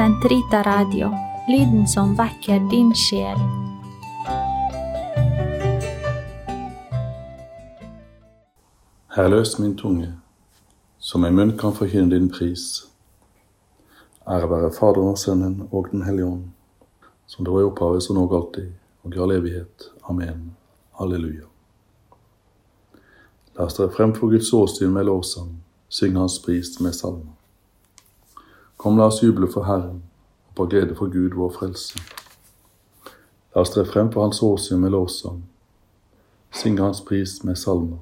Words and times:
Sentrita 0.00 0.62
Radio, 0.62 1.10
lyden 1.48 1.88
som 1.88 2.14
vekker 2.16 2.70
din 2.70 2.94
sjel. 2.94 3.36
Herre, 9.12 9.44
min 9.58 9.76
tunge, 9.76 10.12
som 10.98 11.24
en 11.24 11.36
munn 11.36 11.52
kan 11.58 11.76
forkynne 11.76 12.14
din 12.14 12.30
pris. 12.32 12.86
Ære 14.24 14.48
være 14.50 14.70
Faderen 14.72 15.12
og 15.12 15.18
Sønnen 15.18 15.68
og 15.70 15.90
Den 15.92 16.02
hellige 16.02 16.26
ånd, 16.26 16.46
som 17.26 17.44
det 17.44 17.52
i 17.52 17.66
opphavet, 17.68 18.02
så 18.02 18.16
nå 18.16 18.24
og 18.24 18.36
alltid, 18.38 18.70
og 19.04 19.14
i 19.14 19.20
all 19.20 19.34
evighet. 19.36 19.90
Amen. 20.08 20.56
Halleluja. 20.96 21.44
La 23.52 23.68
oss 23.68 23.76
tre 23.76 23.90
frem 23.92 24.16
for 24.16 24.32
Guds 24.32 24.48
åsyn 24.52 24.96
med 24.96 25.04
lovsang, 25.12 25.60
synge 25.88 26.18
Hans 26.24 26.38
pris 26.38 26.80
med 26.80 26.96
salmer. 26.96 27.39
Kom, 28.80 28.96
la 28.98 29.06
oss 29.06 29.22
juble 29.22 29.44
for 29.52 29.68
Herren, 29.68 29.98
og 30.48 30.54
på 30.56 30.64
glede 30.72 30.94
for 30.96 31.12
Gud 31.12 31.34
vår 31.36 31.50
frelse. 31.52 31.98
La 33.52 33.60
oss 33.60 33.74
tre 33.74 33.84
frem 33.84 34.08
for 34.08 34.24
Hans 34.24 34.40
åsyn 34.40 34.80
med 34.80 34.94
lovsang, 34.94 35.42
synge 36.48 36.80
Hans 36.86 37.02
pris 37.04 37.34
med 37.44 37.60
salmer. 37.60 37.98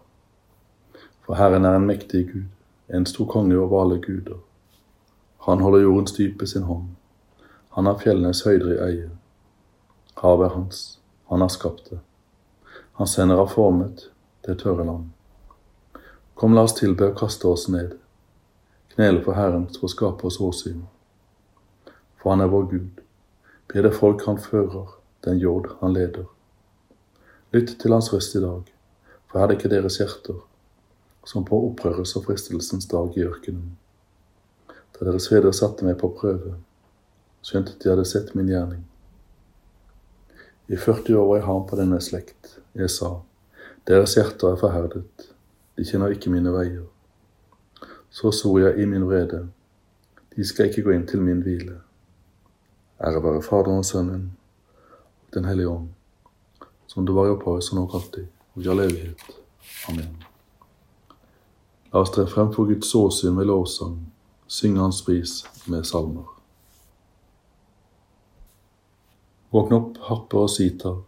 For 1.26 1.34
Herren 1.34 1.66
er 1.66 1.80
en 1.80 1.90
mektig 1.90 2.28
Gud, 2.30 2.46
en 2.94 3.06
stor 3.10 3.26
konge 3.26 3.58
over 3.58 3.82
alle 3.82 3.98
guder. 4.06 4.38
Han 5.50 5.66
holder 5.66 5.82
jordens 5.88 6.12
dype 6.12 6.46
sin 6.46 6.62
hånd. 6.70 6.86
Han 7.74 7.90
har 7.90 7.98
fjellenes 7.98 8.46
høyder 8.46 8.70
i 8.76 8.80
eie. 8.86 9.10
Havet 10.22 10.46
er 10.46 10.54
hans, 10.60 11.00
han 11.28 11.42
har 11.42 11.50
skapt 11.58 11.90
det. 11.90 11.98
Hans 13.02 13.18
hender 13.18 13.42
har 13.42 13.50
formet 13.50 14.12
det 14.46 14.60
tørre 14.62 14.86
land. 14.86 15.10
Kom, 16.34 16.54
la 16.54 16.70
oss 16.70 16.78
tilbe 16.78 17.10
og 17.10 17.18
kaste 17.18 17.50
oss 17.50 17.66
ned. 17.68 17.98
Knele 18.94 19.22
for 19.24 19.38
Herren 19.38 19.68
som 19.68 19.88
skaper 19.88 19.94
skape 19.94 20.26
oss 20.26 20.40
åsyn. 20.40 20.82
For 22.18 22.30
han 22.30 22.40
er 22.40 22.50
vår 22.52 22.66
Gud. 22.72 23.00
Be 23.68 23.82
det 23.84 23.94
folk 23.94 24.24
han 24.26 24.40
fører, 24.40 24.94
den 25.24 25.38
jord 25.38 25.68
han 25.80 25.92
leder. 25.92 26.26
Lytt 27.52 27.78
til 27.80 27.92
hans 27.92 28.12
røst 28.12 28.34
i 28.36 28.40
dag, 28.40 28.64
for 29.28 29.40
er 29.40 29.48
det 29.48 29.58
ikke 29.58 29.70
deres 29.72 30.00
hjerter 30.00 30.40
som 31.28 31.44
på 31.44 31.58
opprørets 31.66 32.14
og 32.16 32.24
fristelsens 32.24 32.88
dag 32.88 33.16
i 33.16 33.24
ørkenen. 33.28 33.76
Da 34.96 35.04
deres 35.04 35.28
fedre 35.28 35.52
satte 35.52 35.84
meg 35.84 35.98
på 36.00 36.08
prøve, 36.16 36.54
skjønt 37.44 37.74
de 37.82 37.90
hadde 37.90 38.06
sett 38.08 38.32
min 38.34 38.48
gjerning. 38.48 38.80
I 40.68 40.76
40 40.76 41.16
år 41.16 41.26
var 41.28 41.40
jeg 41.40 41.46
ham 41.48 41.66
på 41.68 41.76
denne 41.80 42.00
slekt. 42.04 42.54
Jeg 42.76 42.92
sa, 42.92 43.18
deres 43.88 44.16
hjerter 44.16 44.54
er 44.54 44.60
forherdet, 44.60 45.28
de 45.76 45.84
kjenner 45.84 46.12
ikke 46.16 46.32
mine 46.32 46.52
veier. 46.52 46.86
Så 48.10 48.32
svor 48.32 48.58
jeg 48.58 48.82
i 48.82 48.86
min 48.86 49.06
vrede, 49.06 49.48
de 50.36 50.44
skal 50.44 50.68
ikke 50.68 50.82
gå 50.82 50.94
inn 50.94 51.06
til 51.06 51.22
min 51.22 51.42
hvile. 51.42 51.80
Ære 53.00 53.22
være 53.22 53.42
Faderen 53.42 53.78
og 53.78 53.84
Sønnen 53.84 54.32
og 55.26 55.34
Den 55.34 55.44
hellige 55.44 55.68
ånd, 55.68 55.88
som 56.86 57.06
det 57.06 57.14
var 57.14 57.26
i 57.26 57.30
opphavet, 57.30 57.72
og 57.72 57.94
alltid, 57.94 58.26
og 58.54 58.62
i 58.62 58.68
all 58.68 58.80
evighet. 58.80 59.20
Amen. 59.88 60.16
La 61.92 62.00
oss 62.00 62.10
tre 62.10 62.26
frem 62.26 62.50
for 62.52 62.64
Guds 62.68 62.94
åsyn 62.94 63.34
med 63.34 63.46
lovsang, 63.48 64.12
synge 64.46 64.80
Hans 64.80 65.02
pris 65.02 65.44
med 65.66 65.84
salmer. 65.84 66.26
Våkn 69.52 69.76
opp, 69.76 69.96
harper 70.08 70.44
og 70.44 70.50
sitar, 70.50 70.98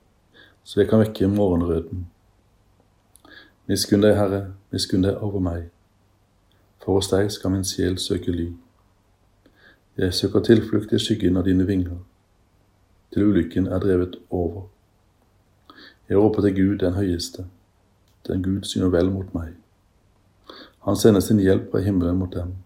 så 0.64 0.80
jeg 0.80 0.88
kan 0.88 1.02
vekke 1.02 1.28
morgenrøden. 1.28 2.06
Miskunn 3.68 4.00
deg, 4.04 4.16
Herre, 4.16 4.40
miskunn 4.72 5.04
deg 5.04 5.20
over 5.20 5.44
meg, 5.44 5.68
for 6.84 6.98
hos 6.98 7.10
deg 7.12 7.30
skal 7.32 7.54
min 7.54 7.64
sjel 7.64 7.98
søke 7.98 8.32
ly. 8.32 8.48
Jeg 9.96 10.14
søker 10.14 10.40
tilflukt 10.40 10.92
i 10.92 10.98
skyggen 10.98 11.36
av 11.36 11.44
dine 11.44 11.66
vinger, 11.66 11.98
til 13.12 13.26
ulykken 13.28 13.66
er 13.66 13.82
drevet 13.82 14.16
over. 14.30 14.68
Jeg 16.08 16.18
råper 16.18 16.42
til 16.42 16.56
Gud 16.56 16.78
den 16.78 16.94
høyeste, 16.94 17.46
den 18.26 18.42
Gud 18.42 18.62
syner 18.62 18.88
vel 18.88 19.10
mot 19.10 19.34
meg. 19.34 19.54
Han 20.86 20.96
sender 20.96 21.20
sin 21.20 21.40
hjelp 21.40 21.70
fra 21.70 21.82
himmelen 21.84 22.18
mot 22.18 22.32
dem 22.34 22.56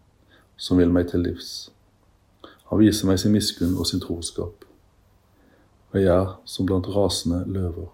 som 0.56 0.78
vil 0.78 0.92
meg 0.92 1.08
til 1.10 1.24
livs. 1.26 1.70
Han 2.70 2.78
viser 2.78 3.08
meg 3.08 3.18
sin 3.20 3.34
miskunn 3.34 3.76
og 3.76 3.86
sin 3.86 4.00
troskap. 4.00 4.64
Og 5.92 6.00
jeg 6.00 6.10
er 6.14 6.36
som 6.44 6.66
blant 6.66 6.88
rasende 6.90 7.42
løver, 7.46 7.90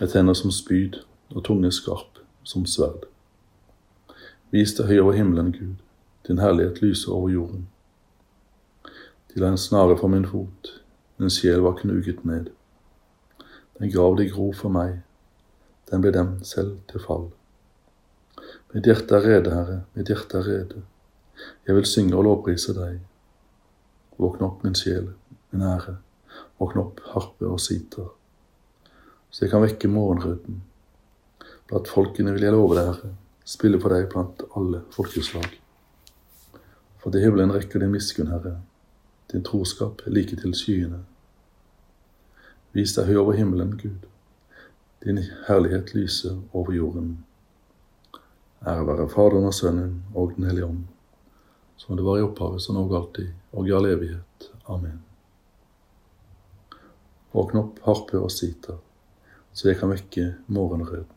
med 0.00 0.10
tenner 0.12 0.34
som 0.34 0.50
spyd 0.50 0.98
og 1.30 1.44
tunge 1.44 1.72
skarp 1.72 2.20
som 2.44 2.66
sverd. 2.66 3.06
Vis 4.54 4.74
deg 4.78 4.86
høy 4.86 5.00
over 5.02 5.16
himmelen, 5.16 5.50
Gud, 5.52 5.80
din 6.28 6.38
herlighet 6.38 6.82
lyser 6.82 7.14
over 7.16 7.32
jorden. 7.32 7.66
De 9.32 9.42
la 9.42 9.50
en 9.52 9.58
snare 9.58 9.96
for 9.98 10.08
min 10.12 10.26
fot, 10.28 10.70
min 11.18 11.32
sjel 11.32 11.64
var 11.64 11.74
knuget 11.80 12.22
ned. 12.24 12.52
Den 13.78 13.90
grav 13.90 14.16
de 14.18 14.28
gro 14.30 14.52
for 14.54 14.72
meg, 14.72 15.00
den 15.90 16.04
ble 16.04 16.12
dem 16.14 16.36
selv 16.46 16.78
til 16.92 17.02
fall. 17.02 17.26
Mitt 18.72 18.86
hjerte 18.86 19.18
er 19.18 19.26
rede, 19.26 19.52
Herre, 19.52 19.80
mitt 19.98 20.08
hjerte 20.12 20.38
er 20.38 20.48
rede. 20.48 20.84
Jeg 21.66 21.76
vil 21.76 21.90
synge 21.90 22.16
og 22.16 22.24
lovprise 22.28 22.72
deg. 22.76 23.02
Våkne 24.16 24.46
opp, 24.46 24.62
min 24.64 24.78
sjel, 24.78 25.10
min 25.50 25.66
ære. 25.66 25.98
Våkne 26.60 26.86
opp, 26.86 27.02
harpe 27.12 27.50
og 27.50 27.60
siter, 27.60 28.08
så 29.30 29.44
jeg 29.44 29.52
kan 29.52 29.64
vekke 29.64 29.88
morgenrøden. 29.92 30.62
Blant 31.68 31.88
folkene 31.90 32.32
vil 32.32 32.46
jeg 32.46 32.54
love 32.54 32.76
deg, 32.78 32.88
Herre, 32.88 33.14
spille 33.46 33.78
for 33.80 33.94
deg 33.94 34.08
blant 34.10 34.42
alle 34.58 34.82
folkeslag. 34.94 35.46
For 36.98 37.14
til 37.14 37.22
himmelen 37.22 37.54
rekker 37.54 37.82
din 37.82 37.94
miskunn, 37.94 38.32
Herre, 38.32 38.56
din 39.32 39.44
troskap 39.46 40.02
er 40.06 40.14
like 40.14 40.36
til 40.40 40.54
skyene. 40.54 41.04
Vis 42.74 42.96
deg 42.96 43.06
høy 43.08 43.20
over 43.22 43.38
himmelen, 43.38 43.76
Gud. 43.78 44.04
Din 45.04 45.22
herlighet 45.46 45.94
lyser 45.94 46.40
over 46.52 46.74
jorden. 46.74 47.16
Ære 48.66 48.86
være 48.86 49.08
Faderen 49.08 49.46
og 49.46 49.54
Sønnen 49.54 50.02
og 50.14 50.32
Den 50.36 50.44
hellige 50.50 50.66
ånd, 50.66 50.84
som 51.76 51.96
det 51.96 52.04
var 52.04 52.18
i 52.18 52.26
opphavet, 52.26 52.62
så 52.62 52.74
nå 52.74 52.82
og 52.88 52.96
alltid, 52.98 53.28
og 53.52 53.68
i 53.68 53.74
all 53.76 53.86
evighet. 53.86 54.50
Amen. 54.66 55.02
Våkn 57.32 57.60
opp, 57.60 57.78
harpe 57.84 58.18
og 58.18 58.32
sita, 58.32 58.80
så 59.52 59.68
jeg 59.68 59.78
kan 59.78 59.92
vekke 59.92 60.32
morgenrøden. 60.48 61.15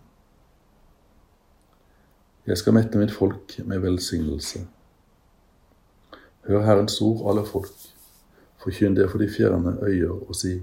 Jeg 2.49 2.57
skal 2.57 2.73
mette 2.73 2.97
mitt 2.97 3.11
folk 3.13 3.59
med 3.69 3.83
velsignelse. 3.83 4.63
Hør 6.47 6.63
Herrens 6.65 6.95
ord, 7.05 7.19
alle 7.29 7.43
folk. 7.45 7.75
Forkynn 8.63 8.95
det 8.97 9.05
for 9.11 9.21
de 9.21 9.27
fjerne 9.29 9.75
øyer, 9.85 10.15
og 10.29 10.35
si:" 10.35 10.55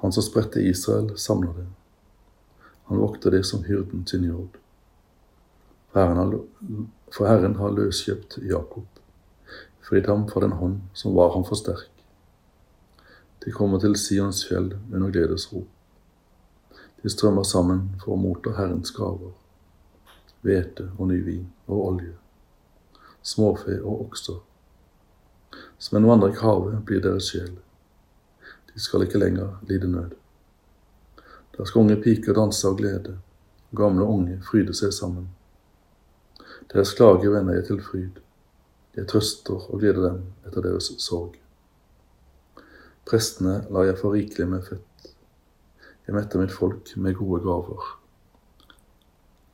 Han 0.00 0.12
som 0.12 0.22
spredte 0.22 0.62
Israel, 0.62 1.18
samler 1.18 1.52
det. 1.52 1.66
Han 2.88 2.98
vokter 2.98 3.30
det 3.30 3.46
som 3.46 3.64
hyrden 3.64 4.06
sin 4.06 4.24
jord. 4.24 4.56
For 5.92 7.26
Herren 7.26 7.54
har, 7.54 7.70
løskjøpt 7.70 8.38
Jakob, 8.42 8.86
fridd 9.80 10.06
ham 10.06 10.28
fra 10.28 10.40
den 10.40 10.52
hånd 10.52 10.80
som 10.94 11.14
var 11.14 11.32
ham 11.32 11.44
for 11.44 11.54
sterk. 11.54 11.90
De 13.44 13.52
kommer 13.52 13.78
til 13.78 13.96
Sions 13.96 14.48
fjell 14.48 14.72
under 14.94 15.10
gledesrop. 15.10 15.68
De 17.02 17.10
strømmer 17.10 17.42
sammen 17.42 17.90
for 18.00 18.16
å 18.16 18.16
motta 18.16 18.56
Herrens 18.56 18.90
gaver, 18.90 19.36
hvete 20.42 20.90
og 20.98 21.08
ny 21.08 21.18
vin 21.24 21.44
og 21.66 21.84
olje, 21.86 22.14
småfe 23.22 23.78
og 23.82 24.06
okser. 24.06 24.40
Som 25.78 25.98
en 25.98 26.08
vandrer 26.08 26.34
i 26.34 26.40
havet 26.42 26.80
blir 26.86 27.02
deres 27.04 27.30
sjel. 27.30 27.54
De 28.72 28.80
skal 28.80 29.04
ikke 29.06 29.20
lenger 29.20 29.60
lide 29.68 29.90
nød. 29.90 30.16
Der 31.56 31.64
skal 31.68 31.84
unge 31.84 32.00
piker 32.02 32.34
danse 32.34 32.66
av 32.68 32.78
glede, 32.78 33.18
gamle 33.76 34.04
unge 34.08 34.40
fryde 34.46 34.74
seg 34.74 34.94
sammen. 34.96 35.28
Deres 36.72 36.94
klage 36.96 37.30
vender 37.30 37.58
jeg 37.58 37.66
til 37.68 37.82
fryd. 37.84 38.20
Jeg 38.96 39.08
trøster 39.08 39.70
og 39.70 39.80
gleder 39.80 40.08
dem 40.08 40.22
etter 40.46 40.64
deres 40.64 40.90
sorg. 41.04 41.36
Prestene 43.08 43.62
lar 43.70 43.88
jeg 43.88 43.98
få 44.00 44.12
rikelig 44.14 44.48
med 44.48 44.64
fett. 44.66 45.12
Jeg 46.06 46.16
metter 46.16 46.40
mitt 46.40 46.54
folk 46.54 46.94
med 46.96 47.18
gode 47.18 47.42
gaver. 47.44 48.01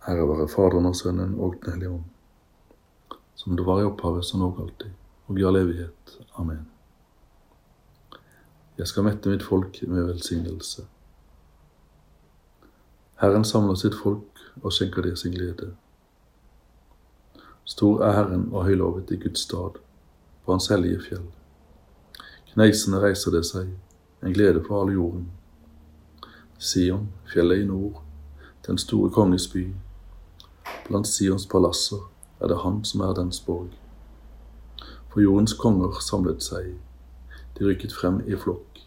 Ære 0.07 0.29
være 0.29 0.49
Faderen 0.49 0.87
og 0.87 0.97
Sønnen 0.97 1.35
og 1.41 1.55
Den 1.65 1.73
hellige 1.73 1.91
ånd, 1.91 2.05
som 3.35 3.57
det 3.57 3.67
var 3.67 3.81
i 3.81 3.85
opphavet, 3.85 4.25
som 4.25 4.41
nå 4.41 4.53
alltid, 4.61 4.91
og 5.27 5.39
i 5.39 5.45
all 5.45 5.57
evighet. 5.57 6.19
Amen. 6.39 6.69
Jeg 8.79 8.87
skal 8.87 9.05
mette 9.05 9.31
mitt 9.31 9.43
folk 9.43 9.83
med 9.89 10.05
velsignelse. 10.07 10.87
Herren 13.19 13.45
samler 13.45 13.75
sitt 13.75 13.97
folk 13.99 14.39
og 14.63 14.73
skjenker 14.73 15.03
det 15.03 15.19
sin 15.19 15.35
glede. 15.35 15.73
Stor 17.65 18.05
er 18.07 18.13
Herren 18.13 18.49
og 18.53 18.65
høylovet 18.65 19.11
i 19.11 19.17
Guds 19.17 19.41
stad, 19.41 19.83
på 20.45 20.53
Hans 20.53 20.69
hellige 20.69 21.01
fjell. 21.09 21.27
Kneisene 22.53 23.03
reiser 23.03 23.35
det 23.35 23.43
seg, 23.47 23.75
en 24.23 24.33
glede 24.33 24.63
for 24.65 24.83
all 24.83 24.95
jorden. 24.95 25.27
Sion, 26.59 27.09
fjellet 27.33 27.65
i 27.65 27.67
nord, 27.67 27.99
den 28.67 28.79
store 28.79 29.11
konges 29.11 29.49
by. 29.53 29.67
Blant 30.89 31.07
Sions 31.07 31.45
palasser 31.47 32.01
er 32.41 32.49
det 32.49 32.63
Han 32.63 32.79
som 32.85 33.03
er 33.05 33.13
dens 33.13 33.43
borg. 33.45 33.75
For 35.13 35.21
jordens 35.21 35.53
konger 35.53 35.99
samlet 36.01 36.41
seg, 36.41 36.79
de 37.59 37.67
rykket 37.67 37.93
frem 37.93 38.23
i 38.25 38.39
flokk. 38.41 38.81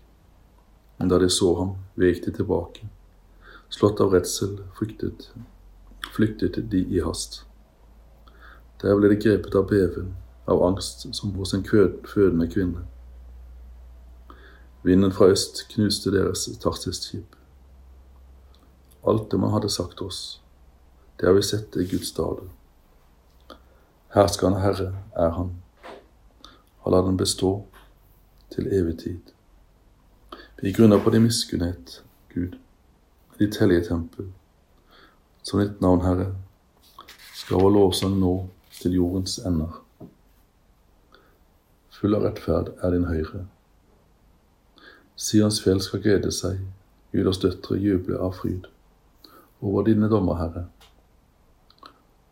Men 0.97 1.11
da 1.13 1.19
de 1.21 1.29
så 1.29 1.51
ham, 1.59 1.75
vek 2.01 2.23
de 2.25 2.33
tilbake. 2.33 2.89
Slått 3.69 4.01
av 4.01 4.15
redsel 4.15 4.57
fryktet, 4.79 5.29
flyktet 6.15 6.57
de 6.73 6.81
i 6.89 7.05
hast. 7.05 7.43
Der 8.81 8.97
ble 8.97 9.13
de 9.13 9.21
grepet 9.21 9.53
av 9.55 9.69
beven, 9.69 10.15
av 10.49 10.65
angst 10.65 11.05
som 11.13 11.37
hos 11.37 11.53
en 11.53 11.65
fødende 11.69 12.49
kvinne. 12.49 12.87
Vinden 14.81 15.13
fra 15.13 15.29
øst 15.29 15.67
knuste 15.69 16.09
deres 16.09 16.49
Tarsis-skip. 16.63 17.35
Alt 19.05 19.29
det 19.31 19.39
man 19.39 19.53
hadde 19.53 19.69
sagt 19.69 20.01
oss, 20.01 20.40
det 21.19 21.27
har 21.27 21.33
vi 21.33 21.43
sett 21.43 21.77
i 21.77 21.85
Guds 21.85 22.07
stade. 22.07 22.47
Herskende 24.13 24.59
Herre 24.59 24.93
er 25.15 25.29
Han. 25.29 25.51
Han 26.83 26.93
lar 26.93 27.05
den 27.05 27.17
bestå 27.17 27.65
til 28.51 28.67
evig 28.67 28.99
tid. 28.99 29.21
Vi 30.61 30.71
grunner 30.71 31.03
på 31.03 31.09
din 31.09 31.23
miskunnhet, 31.23 32.03
Gud, 32.33 32.57
ditt 33.39 33.57
hellige 33.59 33.85
tempel. 33.85 34.31
Som 35.43 35.59
ditt 35.59 35.81
navn, 35.81 36.01
Herre, 36.01 36.35
skal 37.33 37.61
vår 37.61 37.69
lovsang 37.69 38.19
nå 38.19 38.33
til 38.81 38.93
jordens 38.99 39.39
ender. 39.45 39.79
Full 42.01 42.17
av 42.17 42.25
rettferd 42.25 42.73
er 42.81 42.93
din 42.93 43.07
høyre. 43.09 43.45
Sions 45.15 45.61
fjell 45.63 45.81
skal 45.81 46.01
glede 46.01 46.31
seg, 46.33 46.59
Judas 47.13 47.41
døtre 47.41 47.77
juble 47.77 48.17
av 48.17 48.35
fryd. 48.37 48.65
Over 49.61 49.85
dine 49.85 50.09
dommer, 50.09 50.39
Herre. 50.39 50.67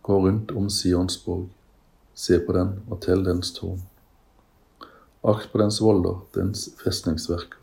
Gå 0.01 0.19
rundt 0.25 0.51
om 0.51 0.69
Sions 0.69 1.17
borg, 1.25 1.49
se 2.13 2.39
på 2.39 2.55
den 2.55 2.77
og 2.89 3.01
tell 3.01 3.23
dens 3.23 3.51
tårn. 3.55 3.81
Akt 5.23 5.51
på 5.51 5.59
dens 5.59 5.81
volder, 5.83 6.21
dens 6.35 6.69
festningsverker, 6.79 7.59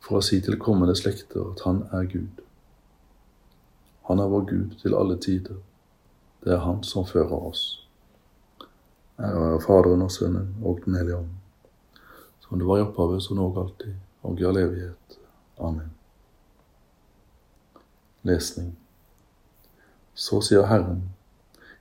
for 0.00 0.20
å 0.20 0.22
si 0.24 0.38
til 0.40 0.58
kommende 0.62 0.94
slekter 0.96 1.50
at 1.50 1.64
han 1.66 1.82
er 1.96 2.06
Gud. 2.10 2.44
Han 4.10 4.22
er 4.22 4.30
vår 4.30 4.46
Gud 4.46 4.78
til 4.82 4.94
alle 4.94 5.18
tider. 5.18 5.58
Det 6.44 6.54
er 6.54 6.64
Han 6.64 6.82
som 6.82 7.04
fører 7.06 7.46
oss. 7.50 7.86
Ære 9.20 9.40
være 9.40 9.60
Faderen 9.60 10.02
og 10.02 10.10
Sønnen 10.10 10.54
og 10.64 10.80
Den 10.84 10.94
hellige 10.94 11.16
ånd, 11.16 11.34
som 12.40 12.58
det 12.58 12.66
var 12.66 12.78
i 12.78 12.84
opphavet, 12.86 13.22
som 13.22 13.36
nå 13.36 13.50
og 13.50 13.58
alltid, 13.64 13.94
og 14.22 14.40
i 14.40 14.46
all 14.48 14.56
evighet. 14.56 15.18
Amen. 15.60 15.90
Lesning. 18.22 18.72
Så 20.20 20.42
sier 20.44 20.66
Herren, 20.68 21.14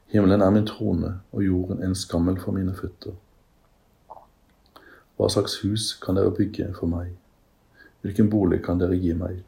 himmelen 0.07 0.41
er 0.41 0.51
min 0.55 0.67
trone 0.67 1.09
og 1.35 1.43
jorden 1.43 1.83
en 1.83 1.95
skammel 1.95 2.37
for 2.39 2.55
mine 2.55 2.71
føtter. 2.71 3.17
Hva 5.19 5.27
slags 5.27 5.57
hus 5.65 5.89
kan 5.99 6.15
dere 6.15 6.31
bygge 6.31 6.69
for 6.77 6.87
meg? 6.87 7.11
Hvilken 7.99 8.31
bolig 8.31 8.61
kan 8.63 8.79
dere 8.79 8.95
gi 8.95 9.11
meg? 9.11 9.43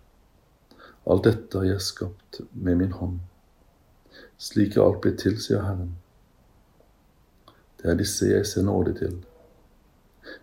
Alt 1.08 1.24
dette 1.30 1.62
har 1.62 1.70
jeg 1.70 1.88
skapt 1.88 2.42
med 2.52 2.82
min 2.84 2.92
hånd. 3.00 3.22
Slik 4.36 4.76
er 4.76 4.84
alt 4.84 5.00
blitt 5.06 5.24
til, 5.24 5.40
sier 5.40 5.64
Herren. 5.64 5.96
Det 7.80 7.94
er 7.94 8.00
disse 8.04 8.28
jeg 8.28 8.44
ser 8.46 8.68
nåde 8.68 9.00
til, 9.00 9.22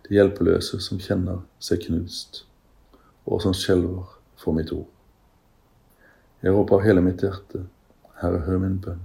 de 0.09 0.17
hjelpeløse 0.17 0.81
som 0.81 0.97
kjenner 0.97 1.43
seg 1.61 1.85
knust, 1.85 2.47
og 3.29 3.45
som 3.45 3.53
skjelver 3.53 4.09
for 4.41 4.57
mitt 4.57 4.73
ord. 4.73 4.89
Jeg 6.41 6.57
roper 6.57 6.81
av 6.81 6.89
hele 6.89 7.05
mitt 7.05 7.21
hjerte, 7.21 7.69
Herre, 8.21 8.39
hør 8.43 8.57
min 8.59 8.79
bønn. 8.83 8.99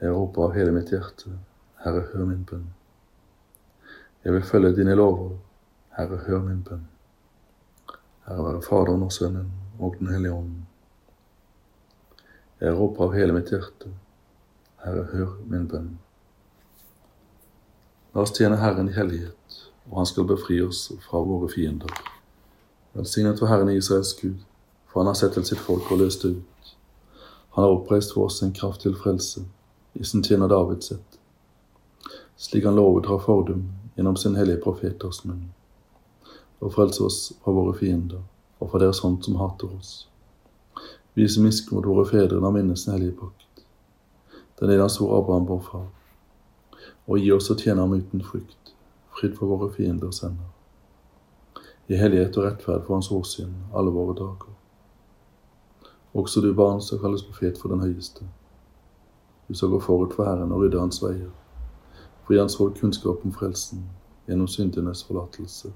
Jeg 0.00 0.12
roper 0.12 0.48
av 0.48 0.54
hele 0.56 0.72
mitt 0.74 0.90
hjerte, 0.90 1.36
Herre, 1.84 2.00
hør 2.12 2.24
min 2.26 2.42
bønn. 2.48 2.64
Jeg 4.24 4.34
vil 4.34 4.42
følge 4.48 4.72
dine 4.74 4.96
lover, 4.98 5.36
Herre, 5.94 6.18
hør 6.26 6.42
min 6.42 6.64
bønn. 6.66 6.88
Herre 8.26 8.46
være 8.48 8.64
Faderen 8.66 9.04
og 9.06 9.12
Sønnen 9.14 9.52
og 9.78 9.94
Den 10.00 10.10
hellige 10.10 10.32
ånd. 10.32 10.56
Jeg 12.60 12.74
roper 12.74 13.06
av 13.06 13.14
hele 13.14 13.36
mitt 13.36 13.54
hjerte, 13.54 13.92
Herre, 14.82 15.06
hør 15.12 15.38
min 15.46 15.70
bønn. 15.70 15.94
La 18.14 18.26
oss 18.26 18.34
tjene 18.34 18.58
Herren 18.58 18.90
i 18.90 18.96
hellighet, 18.96 19.60
og 19.86 20.00
Han 20.00 20.10
skal 20.10 20.26
befri 20.26 20.58
oss 20.66 20.88
fra 21.06 21.22
våre 21.22 21.52
fiender. 21.52 21.94
Velsignet 22.96 23.38
for 23.38 23.46
Herren 23.46 23.70
Israels 23.70 24.16
Gud, 24.18 24.42
for 24.90 25.04
Han 25.04 25.14
har 25.14 25.18
sett 25.22 25.38
til 25.38 25.46
sitt 25.46 25.62
folk 25.62 25.92
og 25.92 26.02
løst 26.02 26.26
det 26.26 26.34
ut. 26.40 26.55
Han 27.56 27.64
har 27.64 27.72
oppreist 27.72 28.12
for 28.12 28.28
oss 28.28 28.42
en 28.44 28.52
kraft 28.52 28.84
til 28.84 28.94
frelse, 29.00 29.40
i 29.96 30.04
sin 30.04 30.22
tjener 30.22 30.48
Davids 30.52 30.90
sett, 30.92 31.18
slik 32.36 32.68
han 32.68 32.76
lovet 32.76 33.08
fra 33.08 33.16
fordum 33.16 33.62
gjennom 33.96 34.16
sin 34.20 34.36
hellige 34.36 34.60
profeters 34.60 35.22
munn, 35.24 35.48
og 36.60 36.74
frelse 36.76 37.04
oss 37.08 37.20
fra 37.40 37.56
våre 37.56 37.72
fiender 37.78 38.20
og 38.60 38.70
fra 38.70 38.80
deres 38.84 39.00
hånd 39.00 39.22
som 39.24 39.40
hater 39.40 39.72
oss. 39.72 39.94
Vise 41.16 41.40
miskunn 41.40 41.80
våre 41.88 42.04
fedre 42.12 42.44
når 42.44 42.58
minnes 42.58 42.84
den 42.84 42.98
hellige 42.98 43.16
pakt, 43.24 43.64
den 44.60 44.76
ene 44.76 44.92
svor 44.92 45.16
Abraham 45.16 45.48
vår 45.48 45.64
far 45.72 45.86
og 47.06 47.22
gi 47.22 47.32
oss 47.32 47.48
å 47.50 47.56
tjene 47.58 47.82
ham 47.82 47.94
uten 47.94 48.22
frykt, 48.26 48.74
fridd 49.16 49.36
for 49.38 49.48
våre 49.52 49.70
fienders 49.74 50.22
hender. 50.24 50.52
I 51.88 51.98
hellighet 52.00 52.36
og 52.36 52.48
rettferd 52.48 52.84
for 52.84 52.98
hans 52.98 53.12
åsyn 53.14 53.52
alle 53.72 53.92
våre 53.94 54.16
dager. 54.18 54.55
Også 56.16 56.40
du 56.40 56.54
barn 56.54 56.80
skal 56.80 56.98
kalles 56.98 57.22
profet 57.22 57.58
for 57.60 57.68
den 57.68 57.82
høyeste. 57.84 58.24
Du 59.48 59.54
skal 59.54 59.68
gå 59.68 59.80
forut 59.80 60.14
for 60.16 60.24
Herren 60.24 60.52
og 60.52 60.62
rydde 60.62 60.80
hans 60.80 61.02
veier, 61.02 61.30
for 62.24 62.34
i 62.34 62.38
hans 62.40 62.56
folk 62.56 62.80
kunnskap 62.80 63.24
om 63.24 63.34
frelsen 63.36 63.84
gjennom 64.26 64.48
syndenes 64.48 65.04
forlatelse. 65.04 65.72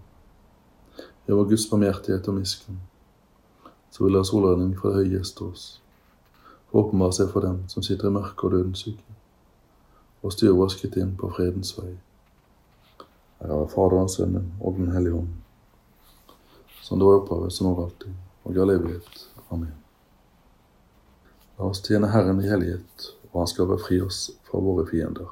Var 1.28 1.44
Guds 1.44 1.68
barmhjertighet 1.70 2.28
og 2.28 2.34
miskunn, 2.40 2.80
så 3.90 4.04
vil 4.04 4.16
la 4.16 4.24
solredning 4.24 4.72
fra 4.78 4.90
det 4.90 5.04
høye 5.04 5.18
gjeste 5.18 5.44
oss, 5.46 5.66
for 6.70 6.86
åpenbare 6.86 7.20
seg 7.20 7.30
for 7.30 7.46
dem 7.46 7.60
som 7.68 7.84
sitter 7.86 8.08
i 8.08 8.16
mørket 8.16 8.48
og 8.48 8.56
dødens 8.56 8.82
skygge 8.82 9.20
og 10.22 10.32
styr 10.34 10.56
oss 10.56 10.76
skritt 10.76 10.98
inn 11.00 11.14
på 11.20 11.30
fredens 11.36 11.72
vei. 11.78 11.92
Ære 13.40 13.54
være 13.54 13.68
Faderen, 13.72 14.08
Sønnen 14.08 14.50
og 14.60 14.76
Den 14.76 14.92
hellige 14.92 15.20
ånd, 15.22 15.30
som 16.82 16.98
det 16.98 17.06
var 17.06 17.16
i 17.16 17.22
opphavet, 17.22 17.52
som 17.52 17.70
over 17.72 17.86
alltid, 17.88 18.12
og 18.44 18.56
i 18.56 18.60
all 18.60 18.74
evighet. 18.74 19.28
Amen. 19.50 19.89
La 21.60 21.66
oss 21.66 21.82
tjene 21.84 22.08
Herren 22.08 22.38
i 22.40 22.48
hellighet, 22.48 23.10
og 23.32 23.42
Han 23.42 23.48
skal 23.50 23.66
befri 23.68 23.98
oss 24.00 24.30
fra 24.48 24.58
våre 24.64 24.86
fiender. 24.88 25.28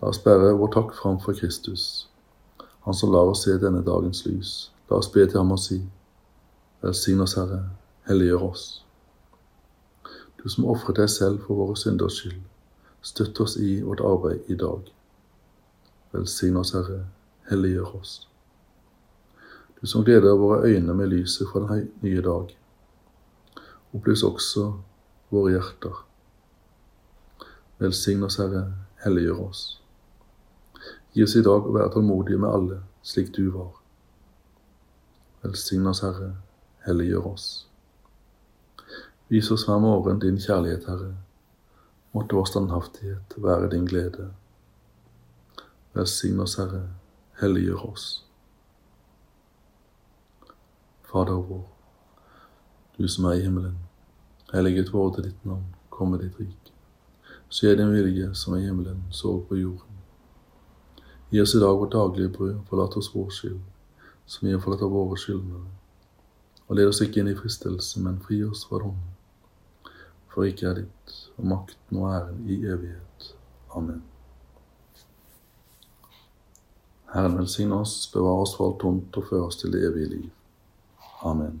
La 0.00 0.08
oss 0.10 0.18
bære 0.18 0.48
vår 0.58 0.72
takk 0.74 0.96
framfor 0.98 1.36
Kristus, 1.38 2.08
Han 2.82 2.94
som 2.94 3.12
lar 3.12 3.30
oss 3.30 3.44
se 3.44 3.54
denne 3.58 3.84
dagens 3.86 4.24
lys. 4.26 4.72
La 4.90 4.96
oss 4.96 5.08
be 5.08 5.22
til 5.26 5.38
ham 5.38 5.52
og 5.54 5.60
si, 5.62 5.78
Velsign 6.82 7.22
oss, 7.22 7.36
Herre, 7.38 7.60
helliggjør 8.08 8.42
oss. 8.48 8.64
Du 10.42 10.48
som 10.48 10.66
ofret 10.66 10.98
deg 10.98 11.08
selv 11.08 11.46
for 11.46 11.54
våre 11.62 11.78
synders 11.78 12.18
skyld, 12.18 12.42
Støtt 13.02 13.40
oss 13.40 13.54
i 13.56 13.78
vårt 13.80 14.02
arbeid 14.02 14.50
i 14.50 14.58
dag. 14.58 14.90
Velsign 16.12 16.56
oss, 16.56 16.74
Herre, 16.74 17.04
helliggjør 17.50 17.94
oss. 18.00 18.18
Du 19.80 19.86
som 19.86 20.02
gleder 20.04 20.34
våre 20.34 20.64
øyne 20.66 20.98
med 20.98 21.14
lyset 21.14 21.46
fra 21.52 21.62
den 21.62 21.88
nye 22.02 22.26
dag. 22.26 22.56
Opplys 23.94 24.24
også 24.26 24.66
våre 25.30 25.54
hjerter. 25.54 26.00
Velsign 27.82 28.24
oss, 28.26 28.38
Herre, 28.42 28.64
helliggjør 29.04 29.42
oss. 29.48 29.62
Gi 31.14 31.24
oss 31.24 31.36
i 31.38 31.44
dag 31.46 31.66
å 31.66 31.74
være 31.74 31.92
tålmodige 31.94 32.40
med 32.42 32.50
alle, 32.50 32.80
slik 33.06 33.30
du 33.36 33.46
var. 33.54 33.70
Velsign 35.44 35.86
oss, 35.90 36.02
Herre, 36.06 36.32
helliggjør 36.88 37.30
oss. 37.34 37.46
Vis 39.30 39.50
oss 39.54 39.66
hver 39.68 39.80
morgen 39.82 40.18
din 40.22 40.40
kjærlighet, 40.42 40.88
Herre 40.90 41.14
måtte 42.14 42.36
vår 42.36 42.44
standhaftighet 42.44 43.34
være 43.36 43.70
din 43.70 43.86
glede. 43.86 44.30
Velsign 45.94 46.40
oss, 46.40 46.56
Herre, 46.58 46.88
helliggjør 47.40 47.86
oss. 47.90 48.04
Fader 51.10 51.42
vår, 51.48 51.64
du 52.98 53.08
som 53.08 53.24
er 53.24 53.38
i 53.38 53.42
himmelen. 53.42 53.78
Helliget 54.52 54.86
til 54.86 55.24
ditt 55.24 55.44
navn, 55.44 55.64
komme 55.90 56.18
ditt 56.18 56.38
rike. 56.40 56.72
Skje 57.50 57.76
din 57.76 57.92
vilje 57.92 58.34
som 58.34 58.54
er 58.54 58.58
i 58.58 58.66
himmelen, 58.66 59.02
så 59.10 59.40
på 59.48 59.56
jorden. 59.56 60.02
Gi 61.30 61.40
oss 61.40 61.54
i 61.54 61.60
dag 61.60 61.78
vårt 61.78 61.92
daglige 61.92 62.28
brød, 62.28 62.54
forlat 62.68 62.96
oss 62.96 63.14
vår 63.14 63.30
skyld, 63.30 63.60
som 64.26 64.46
vi 64.46 64.52
har 64.52 64.60
forlatt 64.60 64.82
av 64.82 64.90
våre 64.90 65.18
skyldnere. 65.18 65.66
Og 66.68 66.76
led 66.76 66.88
oss 66.88 67.02
ikke 67.02 67.20
inn 67.20 67.32
i 67.32 67.36
fristelse, 67.38 68.00
men 68.00 68.22
fri 68.22 68.44
oss 68.44 68.64
fra 68.68 68.78
det 68.84 68.94
for 70.34 70.48
ikke 70.48 70.66
er 70.66 70.80
ditt, 70.80 71.12
og 71.38 71.46
makten 71.46 72.00
og 72.00 72.08
æren 72.10 72.40
i 72.50 72.56
evighet. 72.66 73.28
Amen. 73.76 74.02
Herren 77.12 77.38
velsigne 77.38 77.78
oss, 77.78 78.10
bevare 78.10 78.42
oss 78.42 78.56
for 78.56 78.72
alt 78.72 78.82
ondt 78.88 79.20
og 79.20 79.28
føre 79.28 79.46
oss 79.46 79.60
til 79.60 79.70
det 79.72 79.84
evige 79.86 80.10
liv. 80.16 80.26
Amen. 81.22 81.60